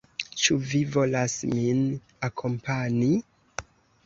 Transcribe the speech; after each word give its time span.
Ĉu 0.43 0.55
vi 0.71 0.79
volas 0.95 1.35
min 1.57 1.83
akompani? 2.29 3.13